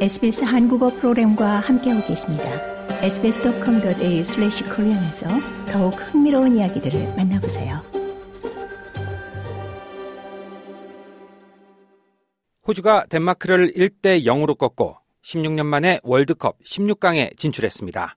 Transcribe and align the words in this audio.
SBS 0.00 0.44
한국어 0.44 0.88
프로그램과 0.88 1.60
함께하고 1.60 2.06
계십니다. 2.06 2.44
sbs.com.au/korean에서 3.02 5.28
더욱 5.70 5.90
흥미로운 5.90 6.56
이야기들을 6.56 7.16
만나보세요. 7.16 7.82
호주가 12.66 13.04
덴마크를 13.10 13.74
1대 13.74 14.24
0으로 14.24 14.56
꺾고 14.56 14.96
16년 15.22 15.66
만에 15.66 16.00
월드컵 16.02 16.56
16강에 16.64 17.36
진출했습니다. 17.36 18.16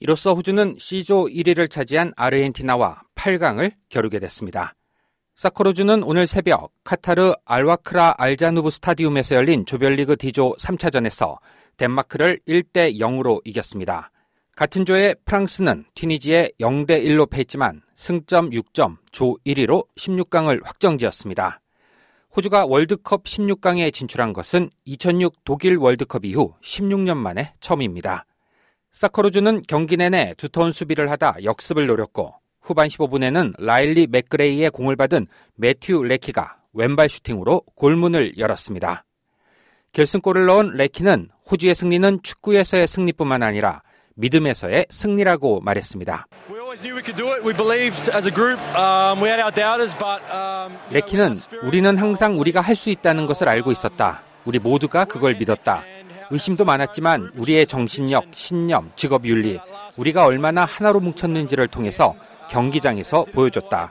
이로써 0.00 0.34
호주는 0.34 0.76
C조 0.78 1.28
1위를 1.28 1.70
차지한 1.70 2.12
아르헨티나와 2.14 3.04
8강을 3.14 3.72
겨루게 3.88 4.18
됐습니다. 4.18 4.74
사코로주는 5.36 6.02
오늘 6.02 6.26
새벽 6.26 6.72
카타르 6.84 7.32
알와크라 7.44 8.14
알자누브 8.18 8.70
스타디움에서 8.70 9.34
열린 9.34 9.64
조별리그 9.64 10.16
D조 10.16 10.54
3차전에서 10.58 11.38
덴마크를 11.78 12.38
1대 12.46 12.98
0으로 12.98 13.40
이겼습니다. 13.44 14.10
같은 14.54 14.84
조의 14.84 15.16
프랑스는 15.24 15.86
튀니지에 15.94 16.52
0대 16.60 17.02
1로 17.04 17.28
패했지만 17.28 17.80
승점 17.96 18.50
6점 18.50 18.98
조 19.10 19.36
1위로 19.46 19.86
16강을 19.96 20.64
확정지었습니다. 20.64 21.60
호주가 22.36 22.66
월드컵 22.66 23.24
16강에 23.24 23.92
진출한 23.92 24.32
것은 24.32 24.70
2006 24.84 25.44
독일 25.44 25.76
월드컵 25.76 26.24
이후 26.26 26.54
16년 26.62 27.16
만에 27.16 27.54
처음입니다. 27.60 28.26
사커루즈는 28.92 29.62
경기 29.66 29.96
내내 29.96 30.34
두터운 30.36 30.72
수비를 30.72 31.10
하다 31.10 31.36
역습을 31.42 31.86
노렸고 31.86 32.34
후반 32.62 32.88
15분에는 32.88 33.54
라일리 33.58 34.06
맥그레이의 34.06 34.70
공을 34.70 34.96
받은 34.96 35.26
매튜 35.56 36.02
레키가 36.02 36.56
왼발 36.72 37.08
슈팅으로 37.08 37.62
골문을 37.74 38.38
열었습니다. 38.38 39.04
결승골을 39.92 40.46
넣은 40.46 40.76
레키는 40.76 41.28
호주의 41.50 41.74
승리는 41.74 42.20
축구에서의 42.22 42.86
승리뿐만 42.86 43.42
아니라 43.42 43.82
믿음에서의 44.14 44.86
승리라고 44.90 45.60
말했습니다. 45.60 46.26
레키는 50.90 51.36
우리는 51.62 51.98
항상 51.98 52.38
우리가 52.38 52.60
할 52.60 52.76
수 52.76 52.90
있다는 52.90 53.26
것을 53.26 53.48
알고 53.48 53.72
있었다. 53.72 54.22
우리 54.44 54.58
모두가 54.58 55.04
그걸 55.04 55.34
믿었다. 55.34 55.84
의심도 56.30 56.64
많았지만 56.64 57.32
우리의 57.36 57.66
정신력, 57.66 58.28
신념, 58.32 58.90
직업 58.96 59.26
윤리, 59.26 59.60
우리가 59.98 60.24
얼마나 60.24 60.64
하나로 60.64 61.00
뭉쳤는지를 61.00 61.68
통해서 61.68 62.14
경기장에서 62.52 63.24
보여줬다. 63.32 63.90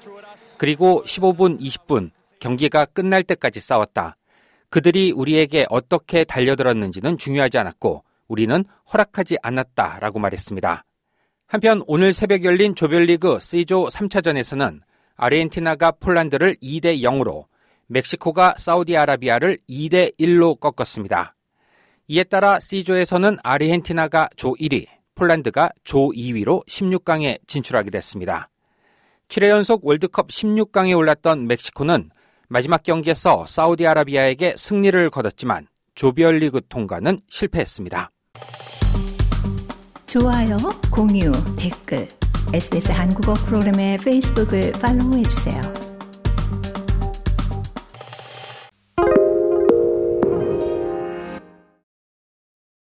그리고 0.58 1.04
15분, 1.06 1.60
20분 1.60 2.12
경기가 2.40 2.86
끝날 2.86 3.24
때까지 3.24 3.60
싸웠다. 3.60 4.16
그들이 4.70 5.12
우리에게 5.12 5.66
어떻게 5.70 6.24
달려들었는지는 6.24 7.18
중요하지 7.18 7.58
않았고 7.58 8.04
우리는 8.28 8.64
허락하지 8.94 9.38
않았다라고 9.42 10.20
말했습니다. 10.20 10.84
한편 11.48 11.84
오늘 11.88 12.14
새벽 12.14 12.46
열린 12.46 12.76
조별리그 12.76 13.40
C조 13.42 13.90
3차전에서는 13.90 14.80
아르헨티나가 15.18 15.92
폴란드를 15.92 16.56
2대 16.62 17.02
0으로 17.02 17.46
멕시코가 17.88 18.56
사우디아라비아를 18.58 19.58
2대 19.68 20.18
1로 20.18 20.58
꺾었습니다. 20.60 21.36
이에 22.08 22.24
따라 22.24 22.60
C조에서는 22.60 23.38
아르헨티나가 23.44 24.30
조 24.38 24.54
1위, 24.54 24.88
폴란드가 25.16 25.72
조 25.84 26.10
2위로 26.12 26.66
16강에 26.68 27.40
진출하게 27.48 27.90
됐습니다. 27.92 28.46
7회 29.32 29.48
연속 29.48 29.86
월드컵 29.86 30.28
16강에 30.28 30.96
올랐던 30.98 31.48
멕시코는 31.48 32.10
마지막 32.50 32.84
경기에서 32.84 33.46
사우디아라비아에게 33.48 34.56
승리를 34.58 35.10
거뒀지만 35.10 35.68
조별리그 35.96 36.60
통과는 36.68 37.18
실패했습니다. 37.30 38.10
좋아요, 40.06 40.58
공유, 40.92 41.32
댓글, 41.58 42.10
SBS 42.54 42.92
한국어 42.92 43.34
프로그램의 43.36 44.00
페이스북을 44.00 44.74
팔로우해 44.74 45.24
주세요. 45.24 45.91